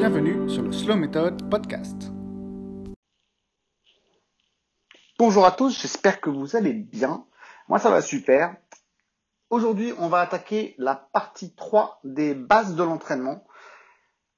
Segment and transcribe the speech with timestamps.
[0.00, 2.10] Bienvenue sur le Slow Method Podcast.
[5.18, 7.26] Bonjour à tous, j'espère que vous allez bien.
[7.68, 8.56] Moi ça va super.
[9.50, 13.44] Aujourd'hui on va attaquer la partie 3 des bases de l'entraînement.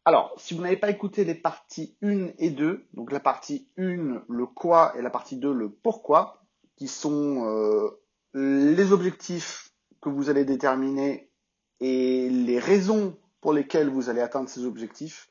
[0.04, 4.24] Alors, si vous n'avez pas écouté les parties 1 et 2, donc la partie 1,
[4.28, 6.42] le quoi, et la partie 2, le pourquoi,
[6.74, 8.02] qui sont euh,
[8.34, 9.70] les objectifs
[10.00, 11.30] que vous allez déterminer
[11.78, 15.28] et les raisons pour lesquelles vous allez atteindre ces objectifs,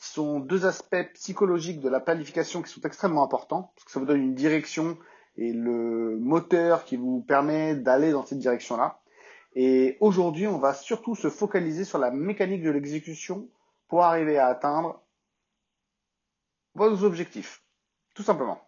[0.00, 4.06] sont deux aspects psychologiques de la planification qui sont extrêmement importants, parce que ça vous
[4.06, 4.98] donne une direction
[5.36, 9.00] et le moteur qui vous permet d'aller dans cette direction-là.
[9.54, 13.48] Et aujourd'hui, on va surtout se focaliser sur la mécanique de l'exécution
[13.88, 15.02] pour arriver à atteindre
[16.74, 17.62] vos objectifs,
[18.14, 18.60] tout simplement.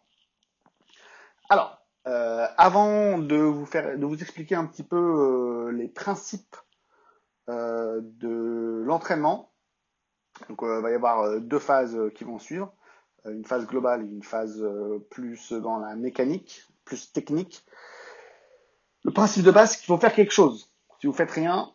[1.48, 6.56] Alors, euh, avant de vous faire, de vous expliquer un petit peu euh, les principes
[7.48, 9.51] euh, de l'entraînement,
[10.48, 12.72] donc il va y avoir deux phases qui vont suivre,
[13.24, 14.64] une phase globale et une phase
[15.10, 17.64] plus dans la mécanique, plus technique.
[19.04, 20.72] Le principe de base, c'est qu'il faut faire quelque chose.
[21.00, 21.72] Si vous faites rien,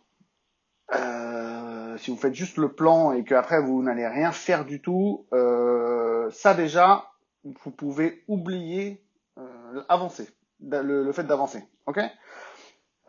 [1.97, 6.29] si vous faites juste le plan et qu'après vous n'allez rien faire du tout, euh,
[6.31, 7.11] ça déjà,
[7.43, 9.03] vous pouvez oublier
[9.37, 10.29] euh, avancer,
[10.61, 11.63] le, fait d'avancer.
[11.85, 11.99] Ok?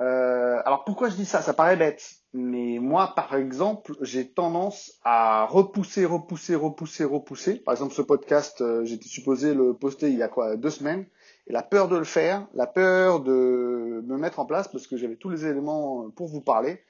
[0.00, 1.42] Euh, Alors pourquoi je dis ça?
[1.42, 7.56] Ça paraît bête, mais moi par exemple, j'ai tendance à repousser, repousser, repousser, repousser.
[7.56, 10.56] Par exemple, ce podcast, euh, j'étais supposé le poster il y a quoi?
[10.56, 11.06] Deux semaines,
[11.46, 14.96] et la peur de le faire, la peur de me mettre en place parce que
[14.96, 16.82] j'avais tous les éléments pour vous parler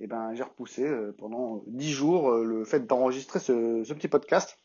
[0.00, 4.08] et eh ben j'ai repoussé euh, pendant dix jours euh, le fait d'enregistrer ce, petit
[4.08, 4.58] podcast.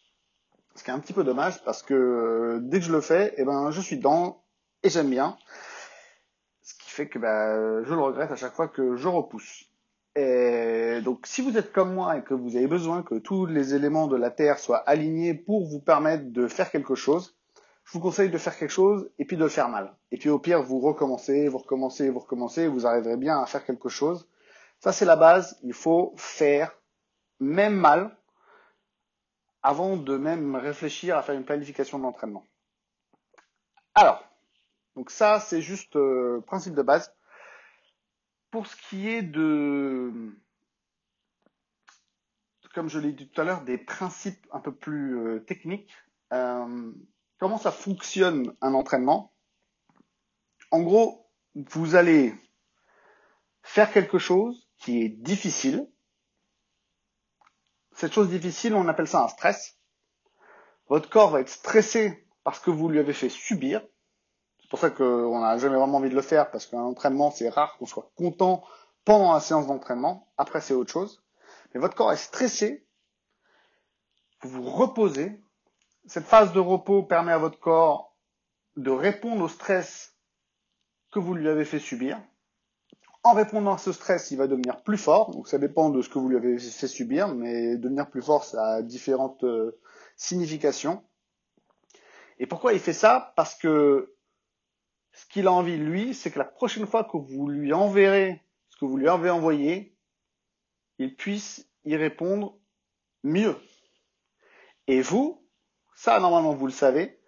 [0.76, 3.28] Ce qui est un petit peu dommage parce que euh, dès que je le fais,
[3.28, 4.44] et eh ben je suis dedans
[4.82, 5.38] et j'aime bien.
[6.90, 9.66] Qui fait que ben, je le regrette à chaque fois que je repousse.
[10.16, 13.76] Et donc si vous êtes comme moi et que vous avez besoin que tous les
[13.76, 17.38] éléments de la Terre soient alignés pour vous permettre de faire quelque chose,
[17.84, 19.94] je vous conseille de faire quelque chose et puis de le faire mal.
[20.12, 23.64] Et puis au pire, vous recommencez, vous recommencez, vous recommencez, vous arriverez bien à faire
[23.64, 24.28] quelque chose.
[24.80, 25.60] Ça, c'est la base.
[25.62, 26.76] Il faut faire
[27.40, 28.18] même mal
[29.62, 32.46] avant de même réfléchir à faire une planification d'entraînement.
[33.94, 34.24] Alors,
[34.96, 37.14] donc ça, c'est juste euh, principe de base.
[38.52, 40.12] Pour ce qui est de,
[42.74, 45.92] comme je l'ai dit tout à l'heure, des principes un peu plus euh, techniques,
[46.34, 46.92] euh,
[47.38, 49.34] comment ça fonctionne un entraînement?
[50.72, 52.34] En gros, vous allez
[53.64, 55.90] faire quelque chose qui est difficile.
[57.94, 59.78] Cette chose difficile, on appelle ça un stress.
[60.88, 63.86] Votre corps va être stressé parce que vous lui avez fait subir.
[64.70, 67.50] C'est pour ça qu'on n'a jamais vraiment envie de le faire parce qu'un entraînement, c'est
[67.50, 68.64] rare qu'on soit content
[69.04, 70.32] pendant la séance d'entraînement.
[70.38, 71.24] Après, c'est autre chose.
[71.74, 72.86] Mais votre corps est stressé.
[74.44, 75.42] Vous vous reposez.
[76.06, 78.16] Cette phase de repos permet à votre corps
[78.78, 80.14] de répondre au stress
[81.12, 82.22] que vous lui avez fait subir.
[83.24, 85.32] En répondant à ce stress, il va devenir plus fort.
[85.32, 88.44] Donc ça dépend de ce que vous lui avez fait subir, mais devenir plus fort,
[88.44, 89.80] ça a différentes euh,
[90.16, 91.04] significations.
[92.38, 93.34] Et pourquoi il fait ça?
[93.36, 94.14] Parce que
[95.14, 98.78] ce qu'il a envie, lui, c'est que la prochaine fois que vous lui enverrez ce
[98.78, 99.96] que vous lui avez envoyé,
[100.98, 102.58] il puisse y répondre
[103.24, 103.56] mieux.
[104.88, 105.46] Et vous,
[105.96, 107.20] ça normalement vous le savez,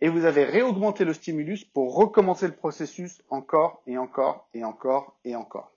[0.00, 5.18] et vous avez réaugmenté le stimulus pour recommencer le processus encore et encore et encore
[5.24, 5.72] et encore.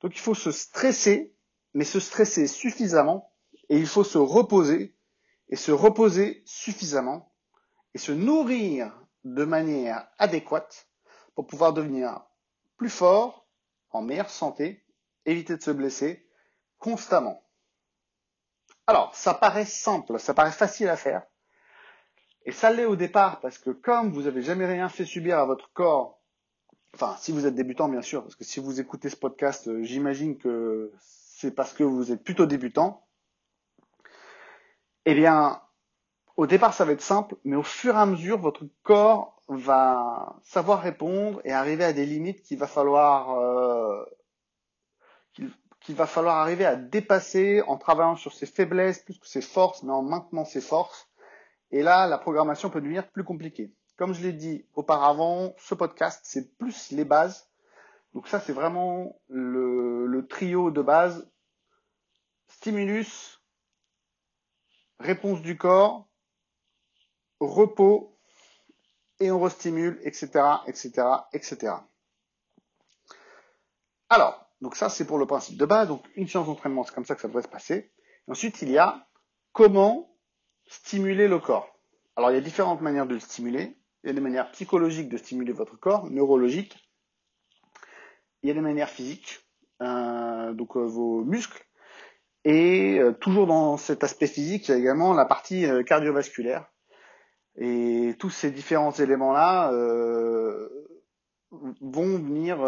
[0.00, 1.32] Donc il faut se stresser,
[1.72, 3.32] mais se stresser suffisamment
[3.68, 4.96] et il faut se reposer
[5.48, 7.32] et se reposer suffisamment
[7.94, 10.88] et se nourrir de manière adéquate
[11.34, 12.22] pour pouvoir devenir
[12.76, 13.46] plus fort,
[13.90, 14.84] en meilleure santé,
[15.26, 16.26] éviter de se blesser
[16.78, 17.42] constamment.
[18.86, 21.22] Alors, ça paraît simple, ça paraît facile à faire,
[22.44, 25.44] et ça l'est au départ parce que comme vous n'avez jamais rien fait subir à
[25.44, 26.20] votre corps,
[26.94, 29.82] enfin si vous êtes débutant bien sûr, parce que si vous écoutez ce podcast, euh,
[29.82, 33.06] j'imagine que c'est parce que vous êtes plutôt débutant,
[35.04, 35.60] eh bien
[36.36, 40.36] au départ ça va être simple, mais au fur et à mesure votre corps va
[40.42, 44.04] savoir répondre et arriver à des limites qu'il va falloir euh,
[45.34, 49.82] qu'il va falloir arriver à dépasser en travaillant sur ses faiblesses plus que ses forces,
[49.82, 51.10] mais en maintenant ses forces
[51.72, 53.72] et là, la programmation peut devenir plus compliquée.
[53.96, 57.48] Comme je l'ai dit auparavant, ce podcast, c'est plus les bases.
[58.14, 61.30] Donc ça, c'est vraiment le, trio de base.
[62.48, 63.40] Stimulus,
[64.98, 66.08] réponse du corps,
[67.40, 68.16] repos,
[69.18, 70.28] et on restimule, etc.,
[70.66, 71.74] etc., etc.
[74.08, 75.88] Alors, donc ça, c'est pour le principe de base.
[75.88, 77.92] Donc, une séance d'entraînement, c'est comme ça que ça devrait se passer.
[78.28, 79.06] ensuite, il y a
[79.52, 80.10] comment
[80.66, 81.76] stimuler le corps
[82.16, 83.76] Alors il y a différentes manières de le stimuler.
[84.02, 86.76] Il y a des manières psychologiques de stimuler votre corps, neurologiques.
[88.42, 89.40] Il y a des manières physiques,
[89.82, 91.62] euh, donc euh, vos muscles.
[92.44, 96.70] Et euh, toujours dans cet aspect physique, il y a également la partie cardiovasculaire.
[97.60, 99.70] Et tous ces différents éléments-là
[101.80, 102.58] vont venir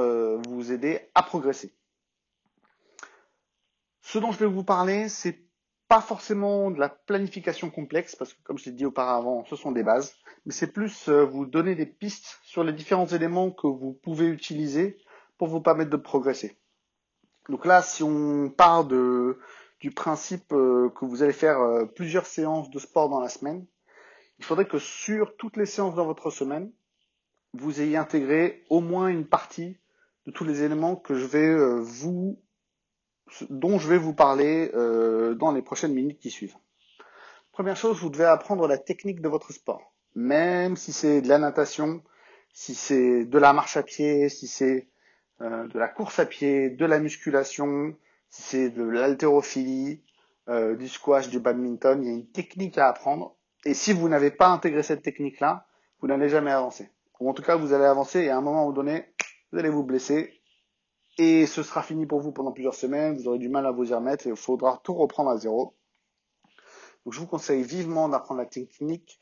[0.47, 1.75] vous aider à progresser.
[4.03, 5.43] Ce dont je vais vous parler, c'est
[5.93, 9.83] pas forcément de la planification complexe, parce que comme je dit auparavant, ce sont des
[9.83, 10.15] bases,
[10.47, 14.27] mais c'est plus euh, vous donner des pistes sur les différents éléments que vous pouvez
[14.27, 14.97] utiliser
[15.37, 16.57] pour vous permettre de progresser.
[17.51, 19.39] Donc là, si on part de,
[19.81, 23.67] du principe euh, que vous allez faire euh, plusieurs séances de sport dans la semaine,
[24.43, 26.73] il faudrait que sur toutes les séances dans votre semaine,
[27.53, 29.79] vous ayez intégré au moins une partie
[30.27, 32.41] de tous les éléments que je vais vous
[33.51, 36.57] dont je vais vous parler euh, dans les prochaines minutes qui suivent.
[37.53, 39.95] Première chose, vous devez apprendre la technique de votre sport.
[40.17, 42.03] Même si c'est de la natation,
[42.53, 44.89] si c'est de la marche à pied, si c'est
[45.41, 47.95] euh, de la course à pied, de la musculation,
[48.29, 50.03] si c'est de l'haltérophilie,
[50.49, 53.37] euh, du squash, du badminton, il y a une technique à apprendre.
[53.65, 55.67] Et si vous n'avez pas intégré cette technique-là,
[56.01, 56.91] vous n'allez jamais avancer.
[57.21, 59.07] Ou en tout cas, vous allez avancer et à un moment donné,
[59.53, 60.43] vous allez vous blesser
[61.19, 63.91] et ce sera fini pour vous pendant plusieurs semaines, vous aurez du mal à vous
[63.91, 65.77] y remettre et il faudra tout reprendre à zéro.
[67.05, 69.21] Donc je vous conseille vivement d'apprendre la technique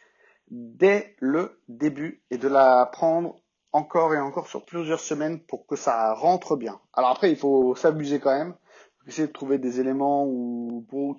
[0.50, 3.36] dès le début et de la apprendre
[3.72, 6.80] encore et encore sur plusieurs semaines pour que ça rentre bien.
[6.92, 8.54] Alors après, il faut s'amuser quand même.
[9.10, 10.26] Essayer de trouver des éléments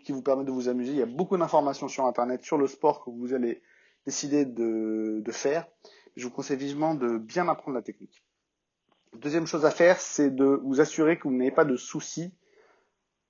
[0.04, 0.94] qui vous permettent de vous amuser.
[0.94, 3.62] Il y a beaucoup d'informations sur Internet sur le sport que vous allez
[4.06, 5.68] décider de faire.
[6.16, 8.24] Je vous conseille vivement de bien apprendre la technique.
[9.18, 12.34] Deuxième chose à faire, c'est de vous assurer que vous n'avez pas de soucis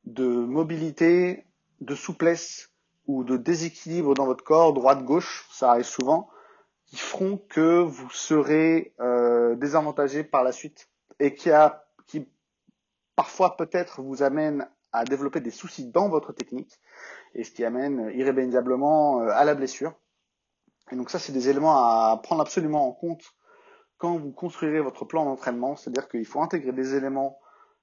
[0.03, 1.45] de mobilité,
[1.79, 2.71] de souplesse
[3.07, 6.29] ou de déséquilibre dans votre corps, droite-gauche, ça arrive souvent,
[6.85, 12.27] qui feront que vous serez euh, désavantagé par la suite et qui, a, qui
[13.21, 16.79] parfois peut-être vous amène à développer des soucis dans votre technique
[17.35, 19.93] et ce qui amène irrémédiablement euh, à la blessure.
[20.91, 23.23] Et donc ça, c'est des éléments à prendre absolument en compte
[23.99, 27.39] quand vous construirez votre plan d'entraînement, c'est-à-dire qu'il faut intégrer des éléments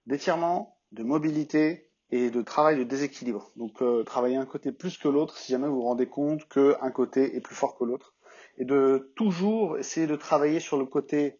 [0.06, 3.52] d'étirement, de mobilité et de travail de déséquilibre.
[3.54, 6.90] Donc euh, travailler un côté plus que l'autre si jamais vous vous rendez compte qu'un
[6.90, 8.16] côté est plus fort que l'autre.
[8.56, 11.38] Et de toujours essayer de travailler sur le côté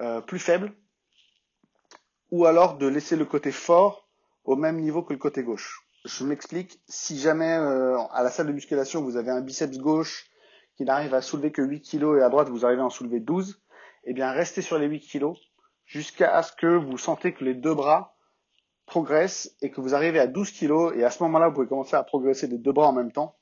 [0.00, 0.74] euh, plus faible
[2.30, 4.08] ou alors de laisser le côté fort
[4.44, 5.80] au même niveau que le côté gauche.
[6.04, 10.26] Je m'explique, si jamais euh, à la salle de musculation vous avez un biceps gauche
[10.76, 13.20] qui n'arrive à soulever que 8 kg et à droite vous arrivez à en soulever
[13.20, 13.60] 12,
[14.04, 15.38] eh bien restez sur les 8 kilos
[15.84, 18.16] jusqu'à ce que vous sentez que les deux bras
[18.86, 21.96] progressent et que vous arrivez à 12 kilos et à ce moment-là vous pouvez commencer
[21.96, 23.36] à progresser des deux bras en même temps.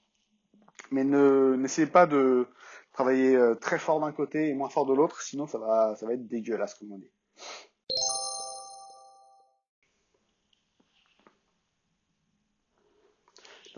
[0.91, 2.49] Mais ne n'essayez pas de
[2.93, 6.07] travailler euh, très fort d'un côté et moins fort de l'autre, sinon ça va ça
[6.07, 7.11] va être dégueulasse comme on dit.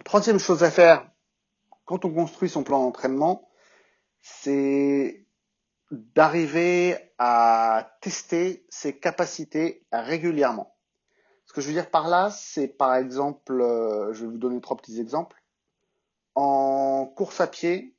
[0.09, 1.07] Troisième chose à faire
[1.85, 3.47] quand on construit son plan d'entraînement,
[4.23, 5.27] c'est
[5.91, 10.75] d'arriver à tester ses capacités régulièrement.
[11.45, 14.63] Ce que je veux dire par là, c'est par exemple, euh, je vais vous donner
[14.63, 15.37] trois petits exemples.
[16.35, 17.95] En course à pied,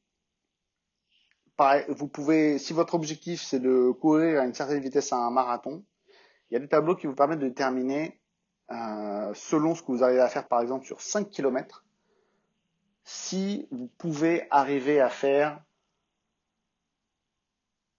[1.89, 5.85] vous pouvez, si votre objectif c'est de courir à une certaine vitesse à un marathon,
[6.49, 8.19] il y a des tableaux qui vous permettent de déterminer,
[8.71, 11.85] euh, selon ce que vous arrivez à faire par exemple sur 5 km,
[13.11, 15.59] si vous pouvez arriver à faire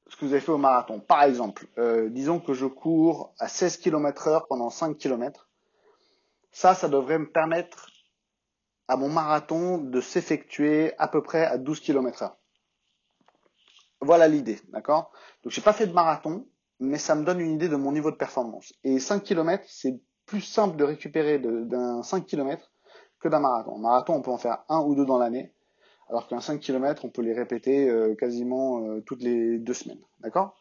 [0.07, 1.01] ce que vous avez fait au marathon.
[1.01, 5.49] Par exemple, euh, disons que je cours à 16 km heure pendant 5 km.
[6.53, 7.91] Ça, ça devrait me permettre
[8.87, 12.37] à mon marathon de s'effectuer à peu près à 12 km heure.
[14.01, 15.11] Voilà l'idée, d'accord?
[15.43, 16.47] Donc j'ai pas fait de marathon,
[16.79, 18.73] mais ça me donne une idée de mon niveau de performance.
[18.85, 22.70] Et 5 km, c'est plus simple de récupérer d'un 5 km
[23.21, 23.77] que d'un marathon.
[23.77, 25.53] Un marathon, on peut en faire un ou deux dans l'année
[26.11, 30.01] alors qu'un 5 km, on peut les répéter euh, quasiment euh, toutes les deux semaines.
[30.19, 30.57] D'accord?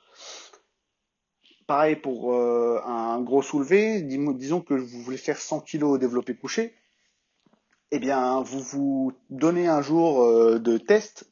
[1.66, 6.36] Pareil pour euh, un gros soulevé, disons que vous voulez faire 100 kg au développé
[6.36, 6.76] couché,
[7.92, 10.24] eh bien, vous vous donnez un jour
[10.60, 11.32] de test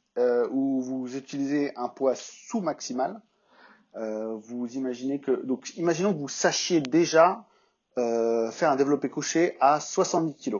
[0.50, 3.20] où vous utilisez un poids sous maximal.
[3.94, 7.44] vous imaginez que, donc, imaginons que vous sachiez déjà
[7.94, 10.56] faire un développé couché à 70 kg.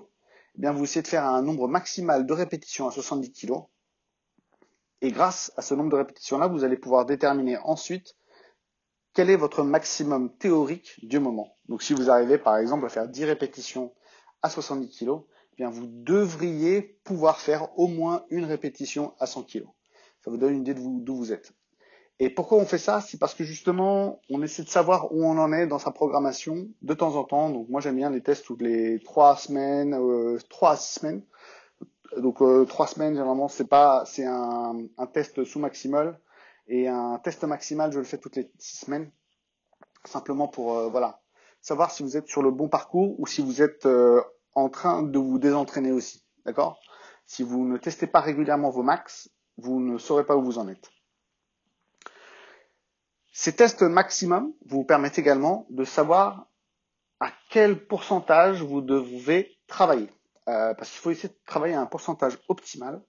[0.59, 3.53] Eh bien, vous essayez de faire un nombre maximal de répétitions à 70 kg.
[5.01, 8.17] Et grâce à ce nombre de répétitions-là, vous allez pouvoir déterminer ensuite
[9.15, 11.57] quel est votre maximum théorique du moment.
[11.69, 13.95] Donc si vous arrivez par exemple à faire 10 répétitions
[14.43, 15.21] à 70 kg,
[15.53, 19.65] eh bien vous devriez pouvoir faire au moins une répétition à 100 kg.
[20.25, 21.53] Ça vous donne une idée d'où vous êtes.
[22.21, 23.01] Et pourquoi on fait ça?
[23.01, 26.69] C'est parce que justement, on essaie de savoir où on en est dans sa programmation
[26.83, 27.51] de temps en temps.
[27.51, 31.23] Donc moi j'aime bien les tests toutes les trois semaines, euh, trois semaines.
[32.17, 36.19] Donc euh, trois semaines généralement c'est pas, c'est un, un, test sous maximal
[36.67, 39.11] et un test maximal je le fais toutes les six semaines,
[40.05, 41.21] simplement pour euh, voilà
[41.61, 44.23] savoir si vous êtes sur le bon parcours ou si vous êtes euh,
[44.55, 46.81] en train de vous désentraîner aussi, d'accord?
[47.27, 50.69] Si vous ne testez pas régulièrement vos max, vous ne saurez pas où vous en
[50.69, 50.91] êtes.
[53.41, 56.49] Ces tests maximum vous permettent également de savoir
[57.21, 60.11] à quel pourcentage vous devez travailler.
[60.49, 63.01] Euh, parce qu'il faut essayer de travailler à un pourcentage optimal.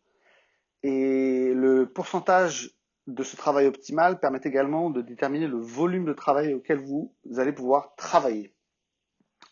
[0.84, 6.54] Et le pourcentage de ce travail optimal permet également de déterminer le volume de travail
[6.54, 8.54] auquel vous allez pouvoir travailler.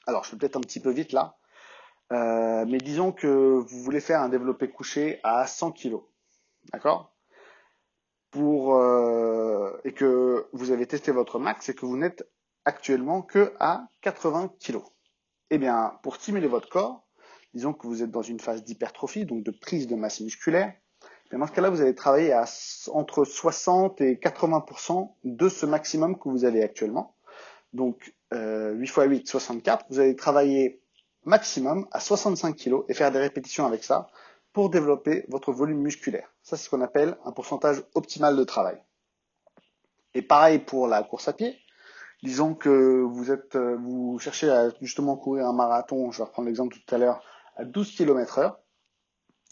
[0.05, 1.39] Alors, je fais peut-être un petit peu vite là,
[2.13, 5.96] euh, mais disons que vous voulez faire un développé couché à 100 kg.
[6.72, 7.15] D'accord?
[8.29, 9.26] Pour euh,
[9.88, 12.29] et que vous avez testé votre max et que vous n'êtes
[12.65, 14.82] actuellement que à 80 kg.
[15.50, 17.08] Eh bien, pour stimuler votre corps,
[17.53, 20.74] disons que vous êtes dans une phase d'hypertrophie, donc de prise de masse musculaire,
[21.32, 22.44] eh dans ce cas-là, vous allez travailler à
[22.91, 27.15] entre 60 et 80% de ce maximum que vous avez actuellement.
[27.72, 29.86] Donc, euh, 8 x 8, 64.
[29.89, 30.82] Vous allez travailler
[31.24, 34.08] maximum à 65 kg et faire des répétitions avec ça
[34.51, 36.27] pour développer votre volume musculaire.
[36.44, 38.82] Ça, c'est ce qu'on appelle un pourcentage optimal de travail.
[40.17, 41.59] Et pareil pour la course à pied.
[42.24, 46.47] Disons que vous êtes, euh, vous cherchez à justement courir un marathon, je vais reprendre
[46.47, 47.24] l'exemple tout à l'heure,
[47.55, 48.59] à 12 km heure.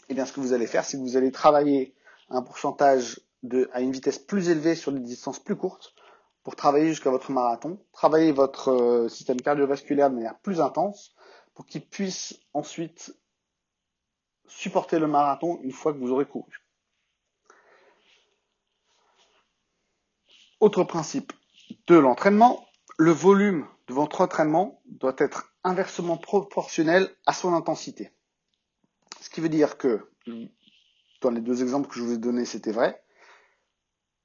[0.08, 1.94] Eh bien, ce que vous allez faire, c'est que vous allez travailler
[2.30, 5.94] un pourcentage de, à une vitesse plus élevée sur des distances plus courtes
[6.42, 11.14] pour travailler jusqu'à votre marathon, travailler votre euh, système cardiovasculaire de manière plus intense
[11.54, 13.14] pour qu'il puisse ensuite
[14.48, 16.65] supporter le marathon une fois que vous aurez couru.
[20.58, 21.34] Autre principe
[21.86, 28.10] de l'entraînement, le volume de votre entraînement doit être inversement proportionnel à son intensité.
[29.20, 30.10] Ce qui veut dire que,
[31.20, 33.04] dans les deux exemples que je vous ai donnés, c'était vrai,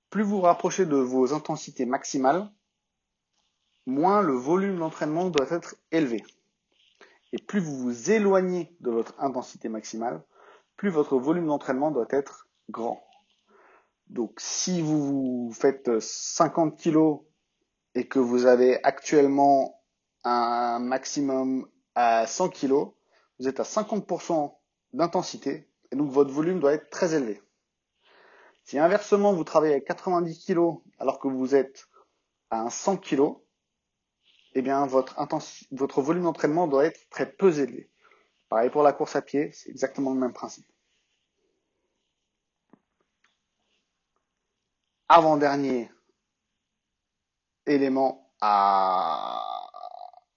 [0.10, 2.50] plus vous vous rapprochez de vos intensités maximales,
[3.86, 6.24] moins le volume d'entraînement doit être élevé.
[7.34, 10.24] Et plus vous vous éloignez de votre intensité maximale,
[10.78, 13.04] plus votre volume d'entraînement doit être grand.
[14.12, 17.22] Donc si vous faites 50 kg
[17.96, 19.82] et que vous avez actuellement
[20.26, 22.74] un maximum à 100 kg,
[23.40, 24.54] vous êtes à 50%
[24.92, 27.42] d'intensité et donc votre volume doit être très élevé.
[28.66, 31.88] Si inversement vous travaillez à 90 kg alors que vous êtes
[32.50, 33.36] à un 100 kg,
[34.56, 35.16] eh bien votre,
[35.72, 37.90] votre volume d'entraînement doit être très peu élevé.
[38.50, 40.68] Pareil pour la course à pied, c'est exactement le même principe.
[45.14, 45.92] Avant-dernier
[47.66, 49.44] élément à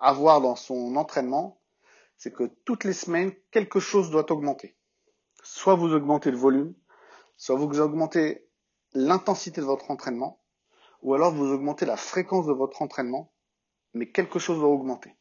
[0.01, 1.61] avoir dans son entraînement,
[2.17, 4.77] c'est que toutes les semaines, quelque chose doit augmenter.
[5.45, 6.75] Soit vous augmentez le volume,
[7.37, 8.49] soit vous augmentez
[8.95, 10.43] l'intensité de votre entraînement,
[11.03, 13.31] ou alors vous augmentez la fréquence de votre entraînement
[13.95, 15.17] mais quelque chose va augmenter.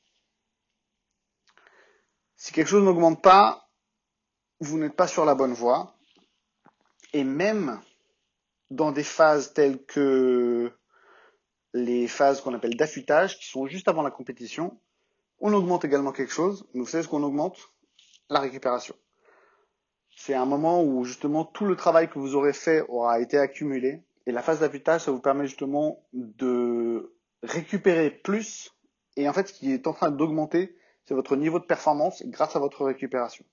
[2.35, 3.69] Si quelque chose n'augmente pas,
[4.59, 5.95] vous n'êtes pas sur la bonne voie.
[7.13, 7.79] Et même
[8.73, 10.71] dans des phases telles que
[11.73, 14.79] les phases qu'on appelle d'affûtage, qui sont juste avant la compétition,
[15.39, 16.67] on augmente également quelque chose.
[16.73, 17.57] Vous savez ce qu'on augmente?
[18.29, 18.95] La récupération.
[20.15, 24.03] C'est un moment où justement tout le travail que vous aurez fait aura été accumulé.
[24.25, 28.71] Et la phase d'affûtage, ça vous permet justement de récupérer plus.
[29.17, 32.55] Et en fait, ce qui est en train d'augmenter, c'est votre niveau de performance grâce
[32.55, 33.45] à votre récupération.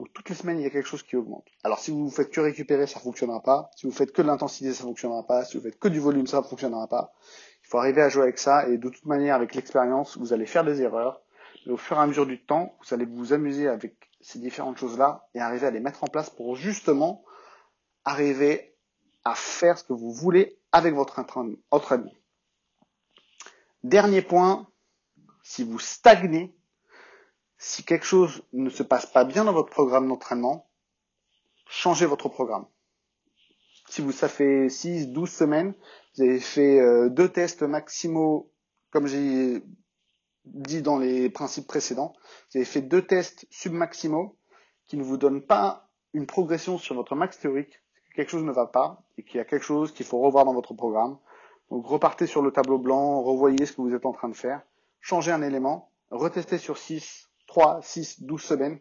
[0.00, 1.44] Donc toutes les semaines, il y a quelque chose qui augmente.
[1.62, 3.70] Alors si vous faites que récupérer, ça fonctionnera pas.
[3.76, 5.44] Si vous faites que de l'intensité, ça fonctionnera pas.
[5.44, 7.12] Si vous faites que du volume, ça fonctionnera pas.
[7.62, 10.46] Il faut arriver à jouer avec ça et de toute manière, avec l'expérience, vous allez
[10.46, 11.20] faire des erreurs.
[11.66, 14.78] Mais au fur et à mesure du temps, vous allez vous amuser avec ces différentes
[14.78, 17.22] choses-là et arriver à les mettre en place pour justement
[18.06, 18.74] arriver
[19.26, 21.22] à faire ce que vous voulez avec votre
[21.70, 22.14] entraînement.
[23.84, 24.66] Dernier point,
[25.42, 26.56] si vous stagnez,
[27.60, 30.70] si quelque chose ne se passe pas bien dans votre programme d'entraînement,
[31.68, 32.66] changez votre programme.
[33.90, 35.74] Si vous, ça fait 6, 12 semaines,
[36.16, 38.50] vous avez fait euh, deux tests maximaux,
[38.90, 39.62] comme j'ai
[40.46, 42.14] dit dans les principes précédents,
[42.50, 44.38] vous avez fait deux tests submaximaux
[44.86, 47.82] qui ne vous donnent pas une progression sur votre max théorique,
[48.16, 50.54] quelque chose ne va pas et qu'il y a quelque chose qu'il faut revoir dans
[50.54, 51.18] votre programme.
[51.70, 54.62] Donc repartez sur le tableau blanc, revoyez ce que vous êtes en train de faire,
[55.00, 58.78] changez un élément, retestez sur 6, 3, 6, 12 semaines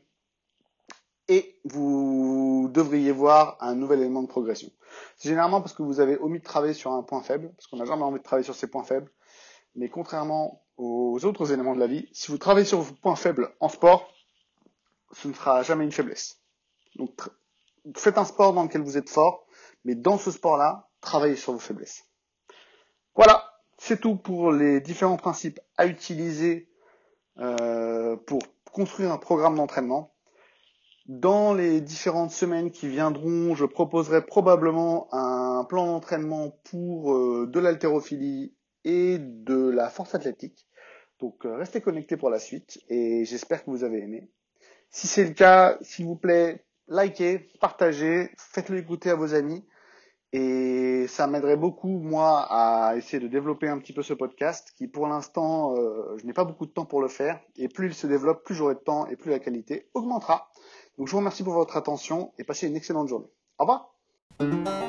[1.27, 4.69] et vous devriez voir un nouvel élément de progression.
[5.17, 7.77] C'est généralement parce que vous avez omis de travailler sur un point faible, parce qu'on
[7.77, 9.11] n'a jamais envie de travailler sur ces points faibles.
[9.73, 13.49] Mais contrairement aux autres éléments de la vie, si vous travaillez sur vos points faibles
[13.59, 14.13] en sport,
[15.13, 16.39] ce ne sera jamais une faiblesse.
[16.95, 17.27] Donc
[17.95, 19.47] faites un sport dans lequel vous êtes fort,
[19.83, 22.03] mais dans ce sport-là, travaillez sur vos faiblesses.
[23.15, 26.69] Voilà, c'est tout pour les différents principes à utiliser
[27.39, 30.13] euh, pour construire un programme d'entraînement.
[31.07, 37.59] Dans les différentes semaines qui viendront, je proposerai probablement un plan d'entraînement pour euh, de
[37.59, 40.67] l'haltérophilie et de la force athlétique.
[41.19, 44.29] Donc euh, restez connectés pour la suite et j'espère que vous avez aimé.
[44.91, 49.65] Si c'est le cas, s'il vous plaît, likez, partagez, faites-le écouter à vos amis
[50.31, 54.87] et ça m'aiderait beaucoup moi à essayer de développer un petit peu ce podcast qui
[54.87, 57.93] pour l'instant euh, je n'ai pas beaucoup de temps pour le faire et plus il
[57.93, 60.49] se développe, plus j'aurai de temps et plus la qualité augmentera.
[60.97, 63.29] Donc je vous remercie pour votre attention et passez une excellente journée.
[63.57, 64.88] Au revoir